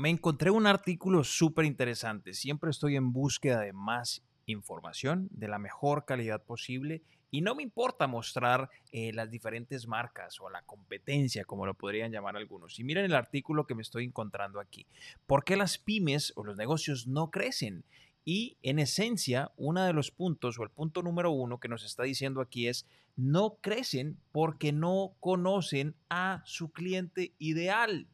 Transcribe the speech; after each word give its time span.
me 0.00 0.08
encontré 0.08 0.50
un 0.50 0.66
artículo 0.66 1.22
súper 1.24 1.66
interesante. 1.66 2.32
Siempre 2.32 2.70
estoy 2.70 2.96
en 2.96 3.12
búsqueda 3.12 3.60
de 3.60 3.74
más 3.74 4.22
información, 4.46 5.28
de 5.30 5.46
la 5.46 5.58
mejor 5.58 6.06
calidad 6.06 6.42
posible. 6.42 7.02
Y 7.30 7.42
no 7.42 7.54
me 7.54 7.62
importa 7.62 8.06
mostrar 8.06 8.70
eh, 8.92 9.12
las 9.12 9.30
diferentes 9.30 9.86
marcas 9.86 10.40
o 10.40 10.48
la 10.48 10.62
competencia, 10.62 11.44
como 11.44 11.66
lo 11.66 11.74
podrían 11.74 12.12
llamar 12.12 12.38
algunos. 12.38 12.80
Y 12.80 12.84
miren 12.84 13.04
el 13.04 13.14
artículo 13.14 13.66
que 13.66 13.74
me 13.74 13.82
estoy 13.82 14.06
encontrando 14.06 14.58
aquí. 14.58 14.86
¿Por 15.26 15.44
qué 15.44 15.54
las 15.54 15.76
pymes 15.76 16.32
o 16.34 16.44
los 16.44 16.56
negocios 16.56 17.06
no 17.06 17.30
crecen? 17.30 17.84
Y 18.24 18.56
en 18.62 18.78
esencia, 18.78 19.52
uno 19.58 19.84
de 19.84 19.92
los 19.92 20.10
puntos 20.10 20.58
o 20.58 20.62
el 20.62 20.70
punto 20.70 21.02
número 21.02 21.30
uno 21.30 21.60
que 21.60 21.68
nos 21.68 21.84
está 21.84 22.04
diciendo 22.04 22.40
aquí 22.40 22.68
es, 22.68 22.86
no 23.16 23.58
crecen 23.60 24.16
porque 24.32 24.72
no 24.72 25.12
conocen 25.20 25.94
a 26.08 26.42
su 26.46 26.72
cliente 26.72 27.34
ideal. 27.38 28.08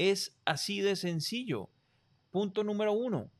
Es 0.00 0.34
así 0.46 0.80
de 0.80 0.96
sencillo. 0.96 1.68
Punto 2.30 2.64
número 2.64 2.94
uno, 2.94 3.30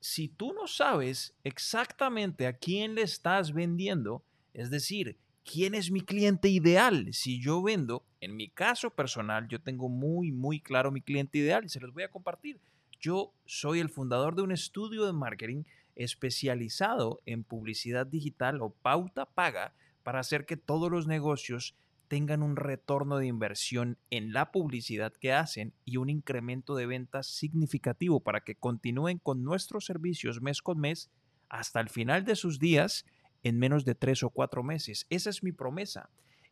si 0.00 0.26
tú 0.26 0.54
no 0.54 0.66
sabes 0.66 1.36
exactamente 1.44 2.46
a 2.46 2.54
quién 2.54 2.94
le 2.94 3.02
estás 3.02 3.52
vendiendo, 3.52 4.24
es 4.54 4.70
decir, 4.70 5.18
quién 5.44 5.74
es 5.74 5.90
mi 5.90 6.00
cliente 6.00 6.48
ideal, 6.48 7.12
si 7.12 7.42
yo 7.42 7.62
vendo, 7.62 8.06
en 8.22 8.36
mi 8.36 8.48
caso 8.48 8.88
personal, 8.88 9.48
yo 9.48 9.60
tengo 9.60 9.90
muy, 9.90 10.32
muy 10.32 10.60
claro 10.60 10.90
mi 10.90 11.02
cliente 11.02 11.36
ideal 11.36 11.66
y 11.66 11.68
se 11.68 11.78
los 11.78 11.92
voy 11.92 12.04
a 12.04 12.10
compartir. 12.10 12.58
Yo 12.98 13.34
soy 13.44 13.78
el 13.78 13.90
fundador 13.90 14.34
de 14.34 14.40
un 14.40 14.52
estudio 14.52 15.04
de 15.04 15.12
marketing 15.12 15.64
especializado 15.94 17.20
en 17.26 17.44
publicidad 17.44 18.06
digital 18.06 18.62
o 18.62 18.70
pauta 18.70 19.26
paga 19.26 19.74
para 20.04 20.20
hacer 20.20 20.46
que 20.46 20.56
todos 20.56 20.90
los 20.90 21.06
negocios 21.06 21.76
tengan 22.08 22.42
un 22.42 22.56
retorno 22.56 23.18
de 23.18 23.26
inversión 23.26 23.98
en 24.10 24.32
la 24.32 24.50
publicidad 24.50 25.12
que 25.12 25.32
hacen 25.32 25.74
y 25.84 25.98
un 25.98 26.10
incremento 26.10 26.74
de 26.74 26.86
ventas 26.86 27.26
significativo 27.26 28.20
para 28.20 28.40
que 28.40 28.56
continúen 28.56 29.18
con 29.18 29.44
nuestros 29.44 29.84
servicios 29.84 30.40
mes 30.40 30.62
con 30.62 30.80
mes 30.80 31.10
hasta 31.48 31.80
el 31.80 31.88
final 31.88 32.24
de 32.24 32.36
sus 32.36 32.58
días 32.58 33.04
en 33.42 33.58
menos 33.58 33.84
de 33.84 33.94
tres 33.94 34.22
o 34.22 34.30
cuatro 34.30 34.62
meses. 34.62 35.06
Esa 35.10 35.30
es 35.30 35.42
mi 35.42 35.52
promesa. 35.52 36.10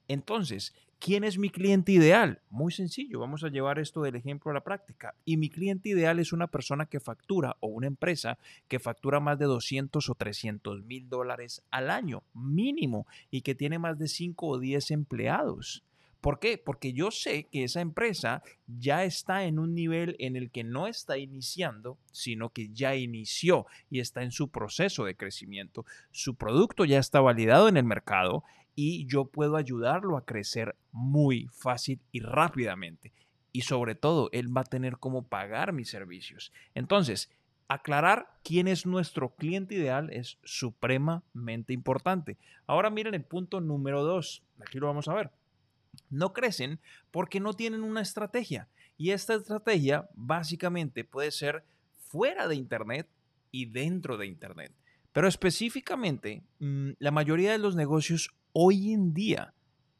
Entonces, 0.09 0.75
¿quién 0.99 1.25
es 1.25 1.39
mi 1.39 1.51
cliente 1.51 1.93
ideal? 1.93 2.41
Muy 2.51 2.73
sencillo, 2.73 3.21
vamos 3.21 3.43
a 3.43 3.49
llevar 3.49 3.79
esto 3.79 4.03
del 4.03 4.17
ejemplo 4.17 4.51
a 4.51 4.55
la 4.55 4.65
práctica. 4.65 5.15
Y 5.25 5.37
mi 5.37 5.51
cliente 5.51 5.89
ideal 5.89 6.19
es 6.19 6.33
una 6.33 6.47
persona 6.47 6.87
que 6.87 7.01
factura 7.01 7.57
o 7.61 7.69
una 7.69 7.89
empresa 7.89 8.39
que 8.69 8.79
factura 8.79 9.21
más 9.21 9.39
de 9.39 9.47
200 9.47 10.09
o 10.09 10.15
300 10.15 10.85
mil 10.85 11.09
dólares 11.09 11.63
al 11.71 11.91
año 11.91 12.23
mínimo 12.35 13.07
y 13.31 13.43
que 13.43 13.55
tiene 13.55 13.79
más 13.79 13.99
de 13.99 14.09
5 14.09 14.47
o 14.47 14.59
10 14.59 14.91
empleados. 14.93 15.83
¿Por 16.21 16.41
qué? 16.41 16.59
Porque 16.59 16.93
yo 16.93 17.13
sé 17.13 17.45
que 17.45 17.63
esa 17.63 17.81
empresa 17.81 18.43
ya 18.67 19.05
está 19.05 19.45
en 19.45 19.61
un 19.61 19.75
nivel 19.75 20.17
en 20.19 20.35
el 20.35 20.51
que 20.51 20.65
no 20.65 20.89
está 20.89 21.19
iniciando, 21.19 21.99
sino 22.11 22.51
que 22.51 22.71
ya 22.71 22.97
inició 22.97 23.67
y 23.91 24.01
está 24.01 24.25
en 24.25 24.33
su 24.33 24.49
proceso 24.49 25.05
de 25.05 25.15
crecimiento. 25.15 25.85
Su 26.11 26.35
producto 26.35 26.85
ya 26.85 26.99
está 26.99 27.21
validado 27.21 27.69
en 27.69 27.77
el 27.77 27.85
mercado 27.85 28.43
y 28.77 29.07
yo 29.07 29.25
puedo 29.25 29.57
ayudarlo 29.57 30.17
a 30.17 30.25
crecer 30.25 30.77
muy 30.93 31.49
fácil 31.51 31.99
y 32.13 32.21
rápidamente. 32.21 33.13
Y 33.51 33.63
sobre 33.63 33.95
todo, 33.95 34.29
él 34.33 34.55
va 34.55 34.61
a 34.61 34.65
tener 34.65 34.99
cómo 34.99 35.27
pagar 35.27 35.73
mis 35.73 35.89
servicios. 35.89 36.53
Entonces, 36.75 37.31
aclarar 37.69 38.29
quién 38.45 38.69
es 38.69 38.85
nuestro 38.85 39.35
cliente 39.35 39.75
ideal 39.75 40.11
es 40.13 40.39
supremamente 40.45 41.73
importante. 41.73 42.37
Ahora 42.67 42.91
miren 42.91 43.15
el 43.15 43.25
punto 43.25 43.63
número 43.63 44.05
dos. 44.05 44.43
Aquí 44.61 44.79
lo 44.79 44.87
vamos 44.87 45.09
a 45.09 45.15
ver. 45.15 45.31
No 46.11 46.35
crecen 46.35 46.79
porque 47.11 47.41
no 47.41 47.55
tienen 47.55 47.83
una 47.83 48.03
estrategia. 48.03 48.69
Y 48.99 49.11
esta 49.11 49.35
estrategia 49.35 50.09
básicamente 50.15 51.03
puede 51.05 51.31
ser 51.31 51.65
fuera 52.09 52.47
de 52.49 52.57
Internet 52.57 53.09
y 53.51 53.67
dentro 53.67 54.19
de 54.19 54.27
Internet. 54.27 54.73
Pero 55.13 55.29
específicamente, 55.29 56.43
mm, 56.59 56.91
la 56.99 57.11
mayoría 57.11 57.53
de 57.53 57.59
los 57.59 57.75
negocios 57.75 58.35
hoy 58.59 58.95
en 58.95 59.13
día 59.13 59.53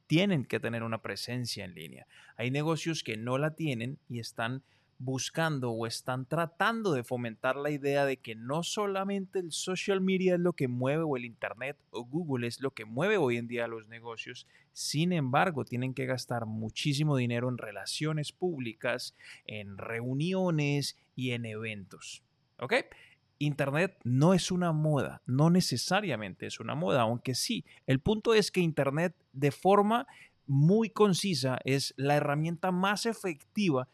tienen 0.07 0.47
que 0.47 0.59
tener 0.59 0.83
una 0.83 1.03
presencia 1.03 1.67
en 1.67 1.75
línea. 1.75 2.07
Hay 2.39 2.51
negocios 2.51 3.03
que 3.03 3.19
no 3.19 3.37
la 3.37 3.55
tienen 3.55 3.99
y 4.09 4.19
están 4.19 4.63
buscando 4.97 5.73
o 5.73 5.87
están 5.87 6.25
tratando 6.25 6.93
de 6.93 7.05
fomentar 7.05 7.57
la 7.57 7.71
idea 7.71 8.07
de 8.07 8.17
que 8.17 8.35
no 8.35 8.63
solamente 8.63 9.41
el 9.41 9.53
social 9.53 10.01
media 10.01 10.37
es 10.37 10.41
lo 10.41 10.55
que 10.55 10.69
mueve 10.69 11.03
o 11.03 11.19
el 11.19 11.27
internet 11.27 11.77
o 11.91 12.03
Google 12.07 12.47
es 12.47 12.63
lo 12.63 12.71
que 12.71 12.87
mueve 12.87 13.19
hoy 13.19 13.37
en 13.37 13.47
día 13.47 13.67
a 13.67 13.69
los 13.69 13.89
negocios, 13.89 14.47
sin 14.73 15.13
embargo 15.13 15.67
tienen 15.67 15.93
que 15.93 16.07
gastar 16.07 16.47
muchísimo 16.47 17.15
dinero 17.19 17.51
en 17.51 17.59
relaciones 17.59 18.33
públicas, 18.33 19.15
en 19.45 19.77
reuniones 19.77 20.97
y 21.15 21.33
en 21.33 21.45
eventos. 21.45 22.23
¿Ok? 22.59 22.73
Internet 23.39 23.99
no 24.05 24.35
es 24.35 24.51
una 24.51 24.73
moda, 24.73 25.23
no 25.27 25.51
necesariamente 25.51 26.47
es 26.47 26.61
una 26.61 26.75
moda, 26.75 27.03
aunque 27.03 27.35
sí. 27.35 27.65
El 27.87 28.01
punto 28.01 28.35
es 28.35 28.51
que 28.51 28.61
Internet 28.61 29.15
de 29.33 29.51
forma 29.51 30.07
muy 30.47 30.91
concisa 30.91 31.59
es 31.65 31.93
la 31.97 32.17
herramienta 32.17 32.71
más 32.71 33.05
efectiva, 33.07 33.89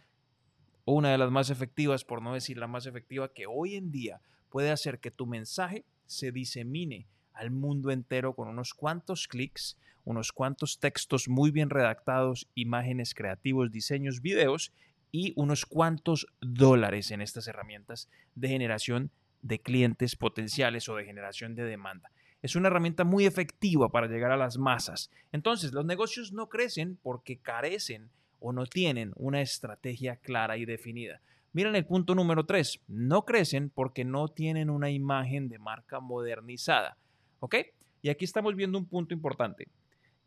una 0.84 1.10
de 1.10 1.18
las 1.18 1.30
más 1.30 1.50
efectivas, 1.50 2.04
por 2.04 2.22
no 2.22 2.34
decir 2.34 2.58
la 2.58 2.66
más 2.66 2.86
efectiva, 2.86 3.32
que 3.32 3.46
hoy 3.46 3.76
en 3.76 3.90
día 3.90 4.20
puede 4.50 4.70
hacer 4.70 5.00
que 5.00 5.10
tu 5.10 5.26
mensaje 5.26 5.84
se 6.06 6.30
disemine 6.30 7.06
al 7.32 7.50
mundo 7.50 7.90
entero 7.90 8.34
con 8.34 8.48
unos 8.48 8.74
cuantos 8.74 9.26
clics, 9.26 9.78
unos 10.04 10.32
cuantos 10.32 10.78
textos 10.78 11.28
muy 11.28 11.50
bien 11.50 11.70
redactados, 11.70 12.48
imágenes 12.54 13.14
creativos, 13.14 13.70
diseños, 13.70 14.20
videos 14.20 14.72
y 15.10 15.32
unos 15.36 15.64
cuantos 15.64 16.26
dólares 16.40 17.10
en 17.10 17.22
estas 17.22 17.46
herramientas 17.46 18.08
de 18.34 18.48
generación 18.48 19.10
de 19.42 19.60
clientes 19.60 20.16
potenciales 20.16 20.88
o 20.88 20.96
de 20.96 21.04
generación 21.04 21.54
de 21.54 21.64
demanda. 21.64 22.10
Es 22.40 22.56
una 22.56 22.68
herramienta 22.68 23.04
muy 23.04 23.26
efectiva 23.26 23.90
para 23.90 24.08
llegar 24.08 24.32
a 24.32 24.36
las 24.36 24.58
masas. 24.58 25.10
Entonces, 25.30 25.72
los 25.72 25.84
negocios 25.84 26.32
no 26.32 26.48
crecen 26.48 26.98
porque 27.02 27.38
carecen 27.38 28.10
o 28.40 28.52
no 28.52 28.66
tienen 28.66 29.12
una 29.14 29.40
estrategia 29.40 30.16
clara 30.16 30.56
y 30.56 30.64
definida. 30.64 31.20
Miren 31.52 31.76
el 31.76 31.86
punto 31.86 32.14
número 32.14 32.46
3. 32.46 32.80
No 32.88 33.24
crecen 33.24 33.70
porque 33.70 34.04
no 34.04 34.28
tienen 34.28 34.70
una 34.70 34.90
imagen 34.90 35.48
de 35.48 35.58
marca 35.58 36.00
modernizada. 36.00 36.96
¿Ok? 37.40 37.56
Y 38.00 38.08
aquí 38.08 38.24
estamos 38.24 38.56
viendo 38.56 38.78
un 38.78 38.86
punto 38.86 39.14
importante. 39.14 39.68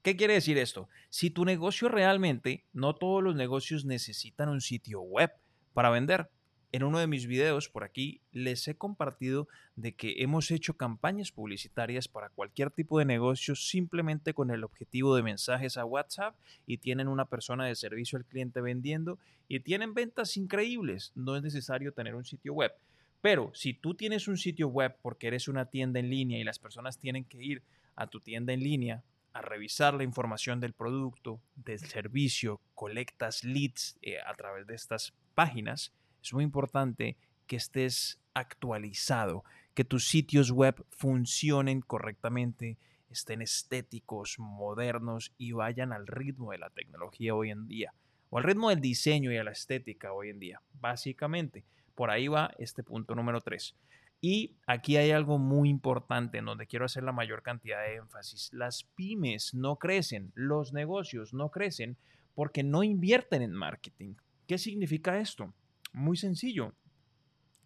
¿Qué 0.02 0.16
quiere 0.16 0.36
decir 0.36 0.58
esto? 0.58 0.88
Si 1.10 1.32
tu 1.32 1.44
negocio 1.46 1.90
realmente, 1.90 2.64
no 2.74 2.94
todos 2.94 3.24
los 3.24 3.36
negocios 3.36 3.86
necesitan 3.86 4.50
un 4.50 4.62
sitio 4.62 5.02
web 5.02 5.32
para 5.74 5.90
vender. 5.90 6.30
En 6.76 6.84
uno 6.84 7.00
de 7.00 7.08
mis 7.08 7.26
videos 7.26 7.70
por 7.70 7.86
aquí 7.86 8.20
les 8.34 8.68
he 8.68 8.76
compartido 8.76 9.48
de 9.78 9.96
que 9.96 10.16
hemos 10.18 10.52
hecho 10.52 10.76
campañas 10.76 11.32
publicitarias 11.32 12.10
para 12.10 12.28
cualquier 12.28 12.70
tipo 12.70 13.00
de 13.00 13.06
negocio 13.06 13.56
simplemente 13.56 14.34
con 14.34 14.52
el 14.52 14.62
objetivo 14.62 15.16
de 15.16 15.24
mensajes 15.24 15.78
a 15.78 15.86
WhatsApp 15.86 16.36
y 16.68 16.80
tienen 16.80 17.08
una 17.08 17.30
persona 17.30 17.66
de 17.66 17.76
servicio 17.76 18.18
al 18.18 18.26
cliente 18.26 18.60
vendiendo 18.60 19.18
y 19.48 19.62
tienen 19.62 19.94
ventas 19.94 20.36
increíbles. 20.36 21.14
No 21.16 21.38
es 21.38 21.44
necesario 21.44 21.94
tener 21.94 22.14
un 22.14 22.26
sitio 22.26 22.54
web. 22.54 22.74
Pero 23.22 23.52
si 23.54 23.74
tú 23.74 23.94
tienes 23.94 24.28
un 24.28 24.36
sitio 24.36 24.68
web 24.68 24.98
porque 25.02 25.28
eres 25.28 25.48
una 25.48 25.68
tienda 25.68 26.02
en 26.02 26.10
línea 26.10 26.40
y 26.40 26.44
las 26.44 26.60
personas 26.60 27.00
tienen 27.00 27.24
que 27.24 27.42
ir 27.42 27.62
a 27.96 28.08
tu 28.08 28.20
tienda 28.20 28.52
en 28.52 28.60
línea 28.60 29.02
a 29.32 29.42
revisar 29.42 29.94
la 29.94 30.04
información 30.04 30.60
del 30.60 30.74
producto, 30.74 31.40
del 31.56 31.80
servicio, 31.80 32.60
colectas 32.74 33.46
leads 33.46 33.98
eh, 34.02 34.18
a 34.20 34.34
través 34.34 34.68
de 34.68 34.76
estas 34.76 35.14
páginas, 35.36 35.94
es 36.30 36.34
muy 36.34 36.44
importante 36.44 37.18
que 37.48 37.56
estés 37.56 38.20
actualizado, 38.34 39.44
que 39.74 39.84
tus 39.84 40.08
sitios 40.08 40.52
web 40.52 40.84
funcionen 40.90 41.82
correctamente, 41.82 42.78
estén 43.10 43.42
estéticos, 43.42 44.38
modernos 44.40 45.34
y 45.38 45.52
vayan 45.52 45.94
al 45.94 46.08
ritmo 46.08 46.52
de 46.52 46.58
la 46.58 46.70
tecnología 46.70 47.36
hoy 47.36 47.52
en 47.52 47.68
día, 47.68 47.94
o 48.30 48.38
al 48.38 48.44
ritmo 48.44 48.70
del 48.70 48.82
diseño 48.82 49.32
y 49.32 49.38
a 49.38 49.44
la 49.44 49.52
estética 49.52 50.14
hoy 50.14 50.30
en 50.30 50.40
día. 50.40 50.62
Básicamente, 50.80 51.64
por 51.94 52.10
ahí 52.10 52.28
va 52.28 52.52
este 52.58 52.84
punto 52.84 53.16
número 53.16 53.42
3. 53.42 53.76
Y 54.22 54.56
aquí 54.66 54.98
hay 54.98 55.12
algo 55.12 55.38
muy 55.38 55.70
importante 55.70 56.40
en 56.40 56.46
donde 56.46 56.66
quiero 56.66 56.86
hacer 56.86 57.04
la 57.04 57.12
mayor 57.12 57.44
cantidad 57.44 57.82
de 57.84 57.96
énfasis. 57.96 58.50
Las 58.54 58.84
pymes 58.96 59.54
no 59.54 59.76
crecen, 59.76 60.32
los 60.34 60.74
negocios 60.74 61.34
no 61.34 61.52
crecen 61.52 61.98
porque 62.34 62.64
no 62.64 62.84
invierten 62.84 63.44
en 63.44 63.54
marketing. 63.54 64.16
¿Qué 64.48 64.58
significa 64.58 65.20
esto? 65.20 65.54
Muy 65.96 66.18
sencillo. 66.18 66.76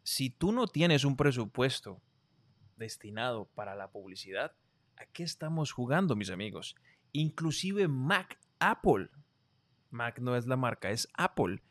Si 0.03 0.29
tú 0.29 0.51
no 0.51 0.67
tienes 0.67 1.03
un 1.03 1.17
presupuesto 1.17 1.99
destinado 2.77 3.45
para 3.55 3.73
la 3.73 3.89
publicidad, 3.89 4.53
¿a 4.97 5.07
qué 5.07 5.23
estamos 5.23 5.71
jugando, 5.71 6.15
mis 6.15 6.29
amigos? 6.29 6.75
Inclusive 7.11 7.87
Mac, 7.87 8.39
Apple. 8.59 9.09
Mac 9.89 10.19
no 10.19 10.35
es 10.35 10.45
la 10.45 10.57
marca, 10.57 10.91
es 10.91 11.07
Apple. 11.15 11.63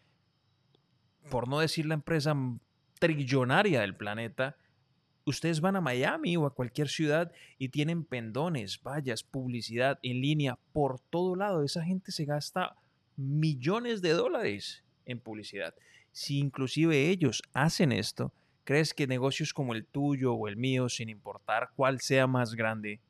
Por 1.30 1.46
no 1.46 1.60
decir 1.60 1.86
la 1.86 1.94
empresa 1.94 2.34
trillonaria 2.98 3.82
del 3.82 3.96
planeta, 3.96 4.56
ustedes 5.26 5.60
van 5.60 5.76
a 5.76 5.80
Miami 5.80 6.36
o 6.36 6.44
a 6.44 6.54
cualquier 6.54 6.88
ciudad 6.88 7.30
y 7.56 7.68
tienen 7.68 8.04
pendones, 8.04 8.82
vallas, 8.82 9.22
publicidad 9.22 10.00
en 10.02 10.20
línea 10.22 10.58
por 10.72 10.98
todo 10.98 11.36
lado. 11.36 11.62
Esa 11.62 11.84
gente 11.84 12.10
se 12.10 12.24
gasta 12.24 12.74
millones 13.14 14.02
de 14.02 14.14
dólares 14.14 14.84
en 15.04 15.20
publicidad. 15.20 15.72
Si 16.12 16.38
inclusive 16.38 17.08
ellos 17.08 17.42
hacen 17.52 17.92
esto, 17.92 18.32
¿crees 18.64 18.94
que 18.94 19.06
negocios 19.06 19.52
como 19.52 19.74
el 19.74 19.84
tuyo 19.84 20.34
o 20.34 20.48
el 20.48 20.56
mío, 20.56 20.88
sin 20.88 21.08
importar 21.08 21.70
cuál 21.76 22.00
sea 22.00 22.26
más 22.26 22.54
grande, 22.54 23.00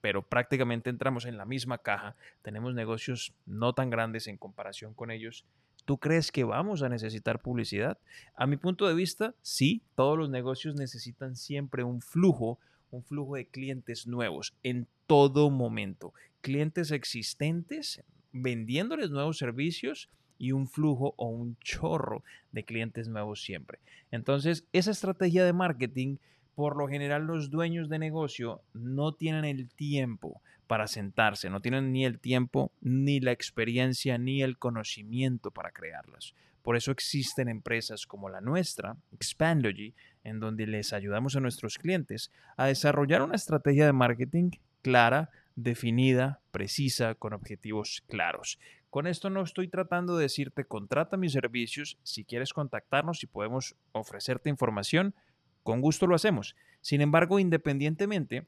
pero 0.00 0.22
prácticamente 0.22 0.90
entramos 0.90 1.24
en 1.24 1.36
la 1.36 1.44
misma 1.44 1.78
caja, 1.78 2.16
tenemos 2.42 2.74
negocios 2.74 3.34
no 3.44 3.72
tan 3.72 3.90
grandes 3.90 4.26
en 4.26 4.36
comparación 4.36 4.94
con 4.94 5.10
ellos, 5.10 5.44
¿Tú 5.86 5.98
crees 5.98 6.32
que 6.32 6.42
vamos 6.42 6.82
a 6.82 6.88
necesitar 6.88 7.40
publicidad? 7.40 7.96
A 8.34 8.48
mi 8.48 8.56
punto 8.56 8.88
de 8.88 8.94
vista, 8.94 9.36
sí, 9.40 9.82
todos 9.94 10.18
los 10.18 10.28
negocios 10.28 10.74
necesitan 10.74 11.36
siempre 11.36 11.84
un 11.84 12.02
flujo, 12.02 12.58
un 12.90 13.04
flujo 13.04 13.36
de 13.36 13.46
clientes 13.46 14.04
nuevos 14.04 14.52
en 14.64 14.88
todo 15.06 15.48
momento. 15.48 16.12
Clientes 16.40 16.90
existentes 16.90 18.02
vendiéndoles 18.32 19.10
nuevos 19.10 19.38
servicios 19.38 20.10
y 20.38 20.52
un 20.52 20.68
flujo 20.68 21.14
o 21.16 21.28
un 21.28 21.56
chorro 21.60 22.22
de 22.52 22.64
clientes 22.64 23.08
nuevos 23.08 23.42
siempre. 23.42 23.78
Entonces, 24.10 24.64
esa 24.72 24.90
estrategia 24.90 25.44
de 25.44 25.52
marketing, 25.52 26.16
por 26.54 26.76
lo 26.76 26.88
general 26.88 27.26
los 27.26 27.50
dueños 27.50 27.88
de 27.88 27.98
negocio 27.98 28.62
no 28.72 29.12
tienen 29.12 29.44
el 29.44 29.68
tiempo 29.68 30.40
para 30.66 30.86
sentarse, 30.86 31.50
no 31.50 31.60
tienen 31.60 31.92
ni 31.92 32.04
el 32.04 32.18
tiempo, 32.18 32.72
ni 32.80 33.20
la 33.20 33.32
experiencia, 33.32 34.18
ni 34.18 34.42
el 34.42 34.58
conocimiento 34.58 35.50
para 35.50 35.70
crearlas. 35.70 36.34
Por 36.62 36.76
eso 36.76 36.90
existen 36.90 37.48
empresas 37.48 38.06
como 38.06 38.28
la 38.28 38.40
nuestra, 38.40 38.96
Expandogy, 39.12 39.94
en 40.24 40.40
donde 40.40 40.66
les 40.66 40.92
ayudamos 40.92 41.36
a 41.36 41.40
nuestros 41.40 41.78
clientes 41.78 42.32
a 42.56 42.66
desarrollar 42.66 43.22
una 43.22 43.36
estrategia 43.36 43.86
de 43.86 43.92
marketing 43.92 44.50
clara, 44.82 45.30
definida, 45.54 46.40
precisa, 46.50 47.14
con 47.14 47.32
objetivos 47.32 48.02
claros. 48.08 48.58
Con 48.90 49.06
esto 49.06 49.30
no 49.30 49.42
estoy 49.42 49.68
tratando 49.68 50.16
de 50.16 50.22
decirte 50.22 50.64
contrata 50.64 51.16
mis 51.16 51.32
servicios, 51.32 51.98
si 52.02 52.24
quieres 52.24 52.52
contactarnos 52.52 53.22
y 53.22 53.26
podemos 53.26 53.76
ofrecerte 53.92 54.48
información, 54.48 55.14
con 55.62 55.80
gusto 55.80 56.06
lo 56.06 56.14
hacemos. 56.14 56.56
Sin 56.80 57.00
embargo, 57.00 57.38
independientemente 57.38 58.46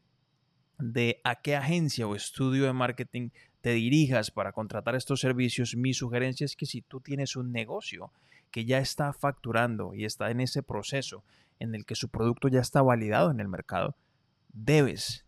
de 0.78 1.20
a 1.24 1.40
qué 1.42 1.56
agencia 1.56 2.06
o 2.06 2.14
estudio 2.14 2.64
de 2.64 2.72
marketing 2.72 3.30
te 3.60 3.72
dirijas 3.72 4.30
para 4.30 4.52
contratar 4.52 4.94
estos 4.94 5.20
servicios, 5.20 5.76
mi 5.76 5.92
sugerencia 5.92 6.44
es 6.44 6.54
que 6.54 6.66
si 6.66 6.82
tú 6.82 7.00
tienes 7.00 7.36
un 7.36 7.52
negocio 7.52 8.12
que 8.50 8.64
ya 8.64 8.78
está 8.78 9.12
facturando 9.12 9.94
y 9.94 10.04
está 10.04 10.30
en 10.30 10.40
ese 10.40 10.62
proceso 10.62 11.24
en 11.58 11.74
el 11.74 11.84
que 11.84 11.96
su 11.96 12.08
producto 12.08 12.48
ya 12.48 12.60
está 12.60 12.82
validado 12.82 13.30
en 13.30 13.40
el 13.40 13.48
mercado, 13.48 13.96
debes 14.52 15.26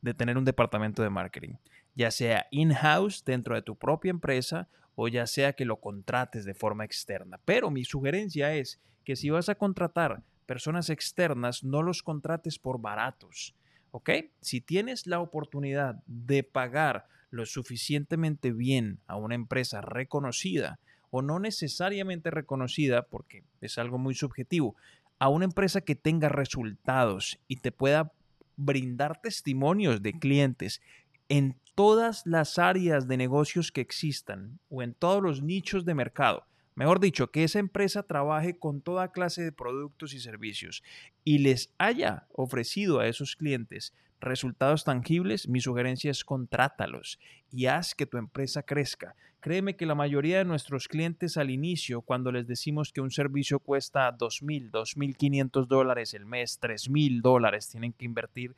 de 0.00 0.14
tener 0.14 0.38
un 0.38 0.44
departamento 0.44 1.02
de 1.02 1.10
marketing, 1.10 1.54
ya 1.94 2.10
sea 2.10 2.46
in-house 2.50 3.24
dentro 3.24 3.54
de 3.54 3.62
tu 3.62 3.76
propia 3.76 4.10
empresa 4.10 4.68
o 4.94 5.08
ya 5.08 5.26
sea 5.26 5.52
que 5.52 5.64
lo 5.64 5.80
contrates 5.80 6.44
de 6.44 6.54
forma 6.54 6.84
externa. 6.84 7.40
Pero 7.44 7.70
mi 7.70 7.84
sugerencia 7.84 8.54
es 8.54 8.80
que 9.04 9.16
si 9.16 9.30
vas 9.30 9.48
a 9.48 9.54
contratar 9.54 10.22
personas 10.46 10.90
externas, 10.90 11.64
no 11.64 11.82
los 11.82 12.02
contrates 12.02 12.58
por 12.58 12.80
baratos 12.80 13.54
¿ok? 13.92 14.10
Si 14.40 14.60
tienes 14.60 15.06
la 15.06 15.20
oportunidad 15.20 16.02
de 16.06 16.42
pagar 16.42 17.06
lo 17.30 17.46
suficientemente 17.46 18.52
bien 18.52 18.98
a 19.06 19.16
una 19.16 19.36
empresa 19.36 19.80
reconocida 19.80 20.80
o 21.10 21.22
no 21.22 21.38
necesariamente 21.38 22.30
reconocida, 22.30 23.02
porque 23.06 23.44
es 23.60 23.78
algo 23.78 23.98
muy 23.98 24.14
subjetivo, 24.14 24.74
a 25.18 25.28
una 25.28 25.44
empresa 25.44 25.82
que 25.82 25.94
tenga 25.94 26.28
resultados 26.28 27.38
y 27.46 27.56
te 27.56 27.70
pueda 27.70 28.12
brindar 28.56 29.20
testimonios 29.20 30.02
de 30.02 30.14
clientes 30.14 30.80
en 31.28 31.56
todas 31.74 32.26
las 32.26 32.58
áreas 32.58 33.08
de 33.08 33.16
negocios 33.16 33.72
que 33.72 33.80
existan 33.80 34.58
o 34.68 34.82
en 34.82 34.94
todos 34.94 35.22
los 35.22 35.42
nichos 35.42 35.84
de 35.84 35.94
mercado 35.94 36.46
Mejor 36.74 37.00
dicho, 37.00 37.30
que 37.30 37.44
esa 37.44 37.58
empresa 37.58 38.02
trabaje 38.02 38.58
con 38.58 38.80
toda 38.80 39.12
clase 39.12 39.42
de 39.42 39.52
productos 39.52 40.14
y 40.14 40.20
servicios 40.20 40.82
y 41.22 41.38
les 41.38 41.70
haya 41.76 42.26
ofrecido 42.32 43.00
a 43.00 43.06
esos 43.06 43.36
clientes 43.36 43.92
resultados 44.20 44.84
tangibles, 44.84 45.48
mi 45.48 45.60
sugerencia 45.60 46.10
es 46.10 46.24
contrátalos 46.24 47.18
y 47.50 47.66
haz 47.66 47.94
que 47.94 48.06
tu 48.06 48.16
empresa 48.16 48.62
crezca. 48.62 49.14
Créeme 49.40 49.76
que 49.76 49.84
la 49.84 49.96
mayoría 49.96 50.38
de 50.38 50.44
nuestros 50.44 50.86
clientes 50.88 51.36
al 51.36 51.50
inicio, 51.50 52.00
cuando 52.00 52.30
les 52.32 52.46
decimos 52.46 52.92
que 52.92 53.00
un 53.00 53.10
servicio 53.10 53.58
cuesta 53.58 54.16
$2,000, 54.16 54.70
$2,500 54.70 55.66
dólares 55.66 56.14
el 56.14 56.24
mes, 56.24 56.58
$3,000 56.62 57.20
dólares 57.20 57.68
tienen 57.68 57.92
que 57.92 58.04
invertir, 58.04 58.54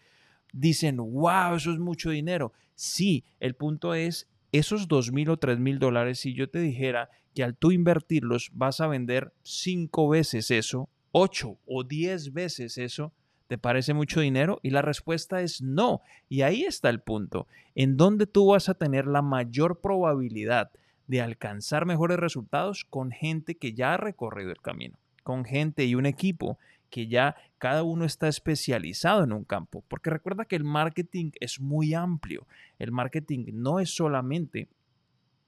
dicen, 0.54 0.96
wow, 0.96 1.56
eso 1.56 1.72
es 1.72 1.78
mucho 1.78 2.10
dinero. 2.10 2.52
Sí, 2.74 3.24
el 3.40 3.54
punto 3.54 3.94
es 3.94 4.28
esos 4.52 4.88
dos 4.88 5.12
mil 5.12 5.30
o 5.30 5.36
tres 5.36 5.58
mil 5.58 5.78
dólares, 5.78 6.20
si 6.20 6.32
yo 6.32 6.48
te 6.48 6.60
dijera 6.60 7.10
que 7.34 7.42
al 7.42 7.56
tú 7.56 7.72
invertirlos 7.72 8.50
vas 8.54 8.80
a 8.80 8.86
vender 8.86 9.32
cinco 9.42 10.08
veces 10.08 10.50
eso, 10.50 10.88
ocho 11.10 11.58
o 11.66 11.82
diez 11.82 12.32
veces 12.32 12.78
eso, 12.78 13.12
¿te 13.48 13.58
parece 13.58 13.94
mucho 13.94 14.20
dinero? 14.20 14.60
Y 14.62 14.70
la 14.70 14.82
respuesta 14.82 15.40
es 15.40 15.60
no. 15.60 16.00
Y 16.28 16.42
ahí 16.42 16.62
está 16.62 16.88
el 16.88 17.00
punto, 17.00 17.48
en 17.74 17.96
donde 17.96 18.26
tú 18.26 18.46
vas 18.46 18.68
a 18.68 18.74
tener 18.74 19.06
la 19.06 19.22
mayor 19.22 19.80
probabilidad 19.80 20.70
de 21.08 21.20
alcanzar 21.20 21.84
mejores 21.84 22.18
resultados 22.18 22.84
con 22.84 23.10
gente 23.10 23.56
que 23.56 23.74
ya 23.74 23.94
ha 23.94 23.96
recorrido 23.96 24.50
el 24.50 24.60
camino, 24.60 24.98
con 25.24 25.44
gente 25.44 25.84
y 25.84 25.96
un 25.96 26.06
equipo 26.06 26.58
que 26.94 27.08
ya 27.08 27.34
cada 27.58 27.82
uno 27.82 28.04
está 28.04 28.28
especializado 28.28 29.24
en 29.24 29.32
un 29.32 29.42
campo. 29.42 29.82
Porque 29.88 30.10
recuerda 30.10 30.44
que 30.44 30.54
el 30.54 30.62
marketing 30.62 31.32
es 31.40 31.58
muy 31.58 31.92
amplio. 31.92 32.46
El 32.78 32.92
marketing 32.92 33.46
no 33.52 33.80
es 33.80 33.92
solamente 33.92 34.68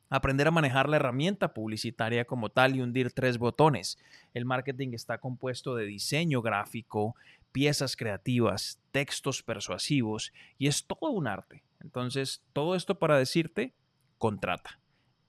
aprender 0.08 0.48
a 0.48 0.50
manejar 0.50 0.88
la 0.88 0.96
herramienta 0.96 1.54
publicitaria 1.54 2.24
como 2.24 2.48
tal 2.48 2.74
y 2.74 2.80
hundir 2.80 3.12
tres 3.12 3.38
botones. 3.38 3.96
El 4.34 4.44
marketing 4.44 4.88
está 4.94 5.18
compuesto 5.18 5.76
de 5.76 5.84
diseño 5.84 6.42
gráfico, 6.42 7.14
piezas 7.52 7.94
creativas, 7.94 8.80
textos 8.90 9.44
persuasivos 9.44 10.32
y 10.58 10.66
es 10.66 10.84
todo 10.84 11.12
un 11.12 11.28
arte. 11.28 11.62
Entonces, 11.78 12.42
todo 12.54 12.74
esto 12.74 12.98
para 12.98 13.18
decirte, 13.18 13.72
contrata 14.18 14.80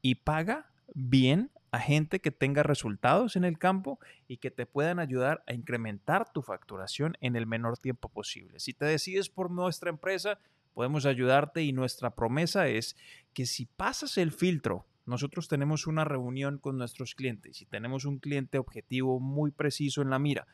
y 0.02 0.16
paga 0.16 0.72
bien 0.96 1.52
a 1.78 1.80
gente 1.80 2.20
que 2.20 2.32
tenga 2.32 2.64
resultados 2.64 3.36
en 3.36 3.44
el 3.44 3.60
campo 3.60 4.00
y 4.28 4.38
que 4.38 4.50
te 4.50 4.66
puedan 4.66 4.98
ayudar 4.98 5.44
a 5.46 5.54
incrementar 5.54 6.32
tu 6.34 6.42
facturación 6.42 7.16
en 7.22 7.36
el 7.36 7.46
menor 7.46 7.78
tiempo 7.78 8.10
posible. 8.10 8.60
Si 8.60 8.74
te 8.74 8.86
decides 8.86 9.30
por 9.30 9.52
nuestra 9.52 9.92
empresa, 9.92 10.40
podemos 10.74 11.06
ayudarte 11.06 11.62
y 11.62 11.74
nuestra 11.74 12.16
promesa 12.16 12.68
es 12.68 12.96
que 13.32 13.46
si 13.46 13.68
pasas 13.68 14.18
el 14.18 14.32
filtro, 14.32 14.88
nosotros 15.06 15.48
tenemos 15.48 15.86
una 15.86 16.04
reunión 16.04 16.58
con 16.58 16.80
nuestros 16.80 17.14
clientes 17.14 17.62
y 17.62 17.68
tenemos 17.68 18.06
un 18.06 18.18
cliente 18.18 18.58
objetivo 18.58 19.20
muy 19.20 19.52
preciso 19.52 20.02
en 20.02 20.10
la 20.10 20.18
mira 20.18 20.48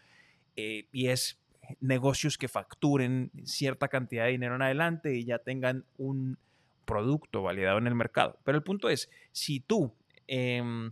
eh, 0.58 0.88
y 0.92 1.08
es 1.08 1.40
negocios 1.80 2.38
que 2.38 2.50
facturen 2.50 3.32
cierta 3.46 3.88
cantidad 3.88 4.26
de 4.26 4.32
dinero 4.32 4.56
en 4.56 4.62
adelante 4.62 5.16
y 5.16 5.24
ya 5.24 5.40
tengan 5.40 5.86
un 5.98 6.38
producto 6.84 7.44
validado 7.44 7.78
en 7.78 7.88
el 7.88 7.96
mercado. 7.96 8.38
Pero 8.44 8.58
el 8.58 8.64
punto 8.64 8.90
es, 8.90 9.10
si 9.32 9.62
tú 9.62 9.94
em, 10.28 10.92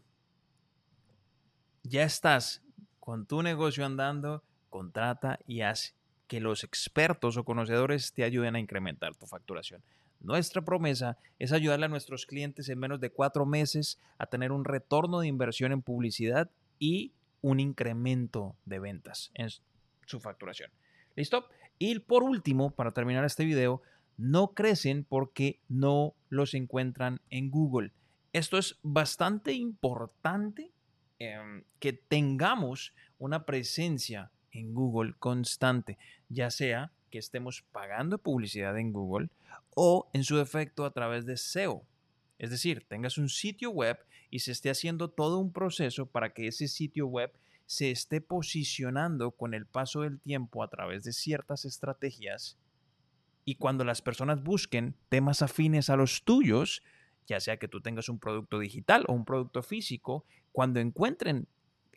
ya 1.83 2.03
estás 2.03 2.63
con 2.99 3.25
tu 3.25 3.41
negocio 3.41 3.85
andando, 3.85 4.43
contrata 4.69 5.39
y 5.45 5.61
haz 5.61 5.95
que 6.27 6.39
los 6.39 6.63
expertos 6.63 7.35
o 7.37 7.43
conocedores 7.43 8.13
te 8.13 8.23
ayuden 8.23 8.55
a 8.55 8.59
incrementar 8.59 9.15
tu 9.15 9.25
facturación. 9.25 9.83
Nuestra 10.21 10.61
promesa 10.61 11.17
es 11.39 11.51
ayudarle 11.51 11.87
a 11.87 11.89
nuestros 11.89 12.25
clientes 12.25 12.69
en 12.69 12.79
menos 12.79 13.01
de 13.01 13.09
cuatro 13.09 13.45
meses 13.45 13.99
a 14.17 14.27
tener 14.27 14.51
un 14.51 14.63
retorno 14.63 15.19
de 15.19 15.27
inversión 15.27 15.71
en 15.71 15.81
publicidad 15.81 16.51
y 16.79 17.13
un 17.41 17.59
incremento 17.59 18.55
de 18.65 18.79
ventas 18.79 19.31
en 19.33 19.49
su 20.05 20.19
facturación. 20.19 20.71
¿Listo? 21.15 21.47
Y 21.79 21.99
por 21.99 22.23
último, 22.23 22.71
para 22.71 22.91
terminar 22.91 23.25
este 23.25 23.43
video, 23.43 23.81
no 24.17 24.53
crecen 24.53 25.03
porque 25.03 25.59
no 25.67 26.13
los 26.29 26.53
encuentran 26.53 27.19
en 27.31 27.49
Google. 27.49 27.91
Esto 28.31 28.59
es 28.59 28.77
bastante 28.83 29.53
importante 29.53 30.71
Em, 31.23 31.63
que 31.79 31.93
tengamos 31.93 32.95
una 33.19 33.45
presencia 33.45 34.31
en 34.51 34.73
Google 34.73 35.13
constante, 35.19 35.99
ya 36.29 36.49
sea 36.49 36.91
que 37.11 37.19
estemos 37.19 37.61
pagando 37.71 38.17
publicidad 38.17 38.75
en 38.79 38.91
Google 38.91 39.29
o 39.75 40.09
en 40.13 40.23
su 40.23 40.39
efecto 40.39 40.83
a 40.83 40.93
través 40.93 41.27
de 41.27 41.37
SEO. 41.37 41.85
Es 42.39 42.49
decir, 42.49 42.85
tengas 42.87 43.19
un 43.19 43.29
sitio 43.29 43.69
web 43.69 43.99
y 44.31 44.39
se 44.39 44.51
esté 44.51 44.71
haciendo 44.71 45.11
todo 45.11 45.37
un 45.37 45.53
proceso 45.53 46.07
para 46.07 46.33
que 46.33 46.47
ese 46.47 46.67
sitio 46.67 47.05
web 47.05 47.31
se 47.67 47.91
esté 47.91 48.19
posicionando 48.19 49.29
con 49.29 49.53
el 49.53 49.67
paso 49.67 50.01
del 50.01 50.19
tiempo 50.19 50.63
a 50.63 50.69
través 50.69 51.03
de 51.03 51.13
ciertas 51.13 51.65
estrategias 51.65 52.57
y 53.45 53.55
cuando 53.57 53.83
las 53.83 54.01
personas 54.01 54.41
busquen 54.41 54.95
temas 55.09 55.43
afines 55.43 55.91
a 55.91 55.97
los 55.97 56.23
tuyos, 56.23 56.81
ya 57.27 57.39
sea 57.39 57.57
que 57.57 57.67
tú 57.67 57.79
tengas 57.79 58.09
un 58.09 58.17
producto 58.17 58.57
digital 58.57 59.05
o 59.07 59.13
un 59.13 59.25
producto 59.25 59.61
físico, 59.61 60.25
cuando 60.51 60.79
encuentren 60.79 61.47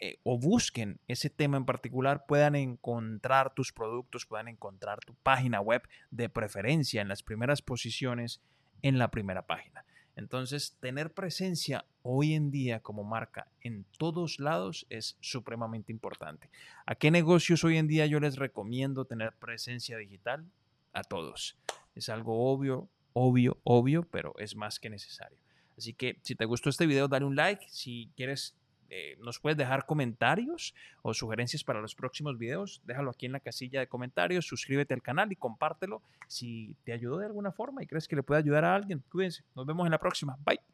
eh, 0.00 0.18
o 0.22 0.38
busquen 0.38 0.98
ese 1.08 1.30
tema 1.30 1.56
en 1.56 1.64
particular, 1.64 2.26
puedan 2.26 2.56
encontrar 2.56 3.54
tus 3.54 3.72
productos, 3.72 4.26
puedan 4.26 4.48
encontrar 4.48 4.98
tu 5.00 5.14
página 5.14 5.60
web 5.60 5.82
de 6.10 6.28
preferencia 6.28 7.00
en 7.00 7.08
las 7.08 7.22
primeras 7.22 7.62
posiciones 7.62 8.40
en 8.82 8.98
la 8.98 9.10
primera 9.10 9.46
página. 9.46 9.84
Entonces, 10.16 10.76
tener 10.80 11.12
presencia 11.12 11.84
hoy 12.02 12.34
en 12.34 12.50
día 12.50 12.80
como 12.80 13.02
marca 13.02 13.48
en 13.60 13.84
todos 13.98 14.38
lados 14.38 14.86
es 14.90 15.16
supremamente 15.20 15.90
importante. 15.90 16.50
¿A 16.86 16.94
qué 16.94 17.10
negocios 17.10 17.64
hoy 17.64 17.78
en 17.78 17.88
día 17.88 18.06
yo 18.06 18.20
les 18.20 18.36
recomiendo 18.36 19.06
tener 19.06 19.32
presencia 19.32 19.96
digital? 19.96 20.44
A 20.92 21.02
todos. 21.02 21.56
Es 21.94 22.08
algo 22.08 22.52
obvio, 22.52 22.88
obvio, 23.12 23.58
obvio, 23.64 24.04
pero 24.04 24.34
es 24.38 24.54
más 24.54 24.78
que 24.78 24.90
necesario. 24.90 25.43
Así 25.76 25.94
que 25.94 26.18
si 26.22 26.34
te 26.34 26.44
gustó 26.44 26.70
este 26.70 26.86
video, 26.86 27.08
dale 27.08 27.24
un 27.24 27.36
like. 27.36 27.66
Si 27.68 28.10
quieres 28.16 28.54
eh, 28.90 29.16
nos 29.20 29.40
puedes 29.40 29.56
dejar 29.56 29.86
comentarios 29.86 30.74
o 31.02 31.14
sugerencias 31.14 31.64
para 31.64 31.80
los 31.80 31.94
próximos 31.94 32.38
videos. 32.38 32.80
Déjalo 32.84 33.10
aquí 33.10 33.26
en 33.26 33.32
la 33.32 33.40
casilla 33.40 33.80
de 33.80 33.88
comentarios, 33.88 34.46
suscríbete 34.46 34.94
al 34.94 35.02
canal 35.02 35.32
y 35.32 35.36
compártelo 35.36 36.00
si 36.28 36.76
te 36.84 36.92
ayudó 36.92 37.18
de 37.18 37.26
alguna 37.26 37.50
forma 37.50 37.82
y 37.82 37.86
crees 37.86 38.06
que 38.06 38.16
le 38.16 38.22
puede 38.22 38.40
ayudar 38.40 38.64
a 38.64 38.74
alguien. 38.74 39.02
Cuídense, 39.10 39.42
nos 39.56 39.66
vemos 39.66 39.86
en 39.86 39.92
la 39.92 39.98
próxima. 39.98 40.36
Bye. 40.44 40.73